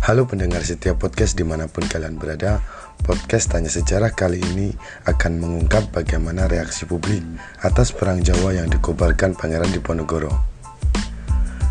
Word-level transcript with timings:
Halo 0.00 0.24
pendengar 0.24 0.64
setiap 0.64 0.96
podcast 0.96 1.36
di 1.36 1.44
mana 1.44 1.68
pun 1.68 1.84
kalian 1.84 2.16
berada 2.16 2.64
Podcast 3.04 3.52
Tanya 3.52 3.68
Sejarah 3.68 4.16
kali 4.16 4.40
ini 4.40 4.72
akan 5.04 5.36
mengungkap 5.36 5.92
bagaimana 5.92 6.48
reaksi 6.48 6.88
publik 6.88 7.20
atas 7.60 7.92
Perang 7.92 8.24
Jawa 8.24 8.56
yang 8.56 8.72
dikobarkan 8.72 9.36
Pangeran 9.36 9.68
Diponegoro 9.68 10.32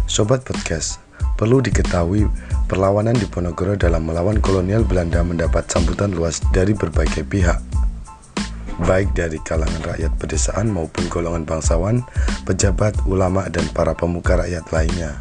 Sobat 0.06 0.46
Podcast, 0.46 1.02
perlu 1.42 1.57
diketahui 1.57 2.30
perlawanan 2.70 3.18
Diponegoro 3.18 3.74
dalam 3.74 4.06
melawan 4.06 4.38
kolonial 4.38 4.86
Belanda 4.86 5.25
mendapat 5.25 5.66
sambutan 5.66 6.14
luas 6.14 6.38
dari 6.54 6.78
berbagai 6.78 7.25
pihak 7.25 7.57
baik 8.86 9.10
dari 9.18 9.42
kalangan 9.42 9.89
rakyat 9.89 10.14
pedesaan 10.21 10.71
maupun 10.71 11.11
golongan 11.11 11.43
bangsawan, 11.43 12.06
pejabat, 12.48 12.96
ulama, 13.10 13.50
dan 13.52 13.68
para 13.75 13.92
pemuka 13.92 14.39
rakyat 14.39 14.64
lainnya. 14.71 15.20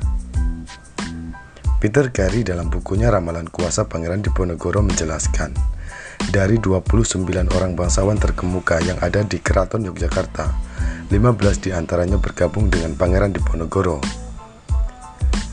Peter 1.78 2.10
Carey 2.10 2.42
dalam 2.42 2.74
bukunya 2.74 3.06
Ramalan 3.06 3.46
Kuasa 3.46 3.86
Pangeran 3.86 4.18
Diponegoro 4.18 4.82
menjelaskan, 4.82 5.54
dari 6.34 6.58
29 6.58 7.22
orang 7.54 7.78
bangsawan 7.78 8.18
terkemuka 8.18 8.82
yang 8.82 8.98
ada 8.98 9.22
di 9.22 9.38
Keraton 9.38 9.86
Yogyakarta, 9.86 10.58
15 11.06 11.62
di 11.62 11.70
antaranya 11.70 12.18
bergabung 12.18 12.66
dengan 12.66 12.98
Pangeran 12.98 13.30
Diponegoro. 13.30 14.02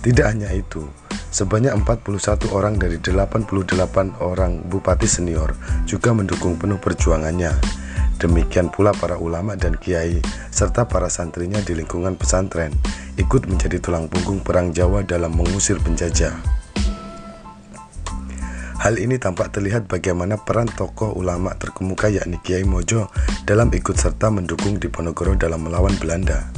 Tidak 0.02 0.26
hanya 0.26 0.50
itu, 0.50 0.90
sebanyak 1.30 1.78
41 1.86 2.50
orang 2.58 2.82
dari 2.82 2.98
88 2.98 4.18
orang 4.18 4.66
bupati 4.66 5.06
senior 5.06 5.54
juga 5.86 6.10
mendukung 6.10 6.58
penuh 6.58 6.82
perjuangannya. 6.82 7.85
Demikian 8.16 8.72
pula 8.72 8.96
para 8.96 9.20
ulama 9.20 9.60
dan 9.60 9.76
kiai 9.76 10.24
serta 10.48 10.88
para 10.88 11.12
santrinya 11.12 11.60
di 11.60 11.76
lingkungan 11.76 12.16
pesantren 12.16 12.72
ikut 13.20 13.48
menjadi 13.48 13.80
tulang 13.84 14.08
punggung 14.08 14.40
Perang 14.40 14.72
Jawa 14.72 15.04
dalam 15.04 15.36
mengusir 15.36 15.80
penjajah. 15.84 16.32
Hal 18.86 19.02
ini 19.02 19.18
tampak 19.18 19.50
terlihat 19.50 19.90
bagaimana 19.90 20.38
peran 20.38 20.70
tokoh 20.70 21.18
ulama 21.18 21.58
terkemuka 21.58 22.06
yakni 22.06 22.38
Kiai 22.38 22.62
Mojo 22.62 23.10
dalam 23.42 23.74
ikut 23.74 23.98
serta 23.98 24.30
mendukung 24.30 24.78
Diponegoro 24.78 25.34
dalam 25.34 25.66
melawan 25.66 25.98
Belanda. 25.98 26.54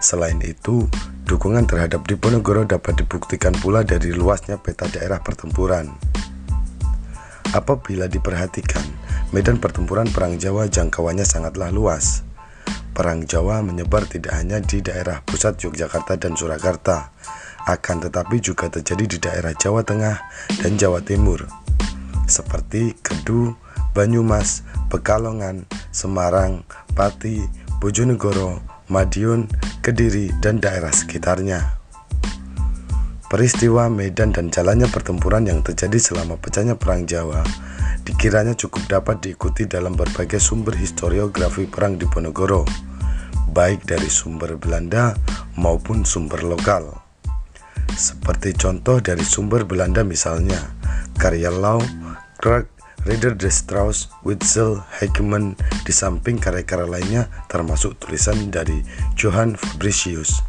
Selain 0.00 0.40
itu, 0.40 0.88
dukungan 1.28 1.68
terhadap 1.68 2.08
Diponegoro 2.08 2.64
dapat 2.64 3.04
dibuktikan 3.04 3.52
pula 3.60 3.84
dari 3.84 4.14
luasnya 4.14 4.56
peta 4.56 4.88
daerah 4.88 5.20
pertempuran. 5.20 5.92
Apabila 7.52 8.08
diperhatikan, 8.08 8.84
medan 9.30 9.60
pertempuran 9.60 10.08
Perang 10.08 10.40
Jawa 10.40 10.68
jangkauannya 10.68 11.24
sangatlah 11.24 11.68
luas. 11.68 12.24
Perang 12.96 13.22
Jawa 13.28 13.62
menyebar 13.62 14.10
tidak 14.10 14.34
hanya 14.34 14.58
di 14.58 14.82
daerah 14.82 15.22
pusat 15.22 15.54
Yogyakarta 15.62 16.18
dan 16.18 16.34
Surakarta, 16.34 17.14
akan 17.68 18.10
tetapi 18.10 18.42
juga 18.42 18.66
terjadi 18.72 19.04
di 19.06 19.18
daerah 19.22 19.54
Jawa 19.54 19.86
Tengah 19.86 20.16
dan 20.64 20.74
Jawa 20.74 21.04
Timur, 21.04 21.46
seperti 22.26 22.98
Kedu, 22.98 23.54
Banyumas, 23.94 24.66
Pekalongan, 24.90 25.68
Semarang, 25.94 26.66
Pati, 26.98 27.44
Bojonegoro, 27.78 28.58
Madiun, 28.90 29.46
Kediri, 29.84 30.34
dan 30.42 30.58
daerah 30.58 30.90
sekitarnya. 30.90 31.77
Peristiwa 33.28 33.92
medan 33.92 34.32
dan 34.32 34.48
jalannya 34.48 34.88
pertempuran 34.88 35.44
yang 35.44 35.60
terjadi 35.60 36.00
selama 36.00 36.40
pecahnya 36.40 36.80
Perang 36.80 37.04
Jawa 37.04 37.44
dikiranya 38.08 38.56
cukup 38.56 38.88
dapat 38.88 39.20
diikuti 39.20 39.68
dalam 39.68 39.92
berbagai 39.92 40.40
sumber 40.40 40.72
historiografi 40.72 41.68
Perang 41.68 42.00
Diponegoro 42.00 42.64
baik 43.52 43.88
dari 43.88 44.06
sumber 44.06 44.54
Belanda 44.60 45.16
maupun 45.56 46.04
sumber 46.04 46.44
lokal. 46.44 46.94
Seperti 47.98 48.54
contoh 48.54 49.00
dari 49.02 49.24
sumber 49.24 49.64
Belanda 49.64 50.04
misalnya, 50.06 50.60
karya 51.18 51.50
Lau, 51.50 51.82
Clark, 52.38 52.70
Reader 53.08 53.34
de 53.34 53.50
Strauss, 53.50 54.12
Witzel, 54.22 54.84
Heckman, 55.00 55.56
di 55.82 55.90
samping 55.90 56.36
karya-karya 56.36 56.86
lainnya 56.86 57.22
termasuk 57.48 57.96
tulisan 57.98 58.52
dari 58.52 58.84
Johann 59.16 59.56
Fabricius. 59.56 60.44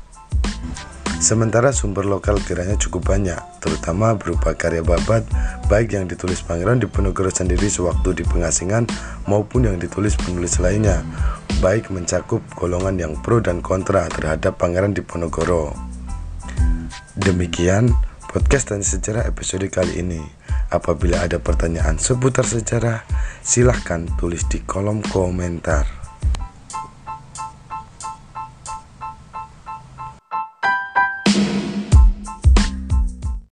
Sementara 1.20 1.76
sumber 1.76 2.08
lokal 2.08 2.40
kiranya 2.40 2.80
cukup 2.80 3.12
banyak, 3.12 3.36
terutama 3.60 4.16
berupa 4.16 4.56
karya 4.56 4.80
babat, 4.80 5.28
baik 5.68 5.92
yang 5.92 6.08
ditulis 6.08 6.40
Pangeran 6.40 6.80
Diponegoro 6.80 7.28
sendiri 7.28 7.68
sewaktu 7.68 8.16
di 8.16 8.24
pengasingan 8.24 8.88
maupun 9.28 9.68
yang 9.68 9.76
ditulis 9.76 10.16
penulis 10.16 10.64
lainnya, 10.64 11.04
baik 11.60 11.92
mencakup 11.92 12.40
golongan 12.56 12.96
yang 12.96 13.14
pro 13.20 13.44
dan 13.44 13.60
kontra 13.60 14.08
terhadap 14.08 14.56
Pangeran 14.56 14.96
Diponegoro. 14.96 15.76
Demikian 17.20 17.92
podcast 18.32 18.72
dan 18.72 18.80
sejarah 18.80 19.28
episode 19.28 19.68
kali 19.68 20.00
ini. 20.00 20.24
Apabila 20.72 21.28
ada 21.28 21.36
pertanyaan 21.36 22.00
seputar 22.00 22.48
sejarah, 22.48 23.04
silahkan 23.44 24.08
tulis 24.16 24.48
di 24.48 24.64
kolom 24.64 25.04
komentar. 25.04 25.99